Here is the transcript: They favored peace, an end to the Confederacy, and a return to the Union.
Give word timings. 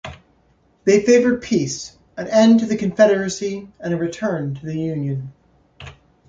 They 0.85 1.05
favored 1.05 1.43
peace, 1.43 1.95
an 2.17 2.25
end 2.27 2.59
to 2.61 2.65
the 2.65 2.75
Confederacy, 2.75 3.71
and 3.79 3.93
a 3.93 3.97
return 3.97 4.55
to 4.55 4.65
the 4.65 4.73
Union. 4.79 5.31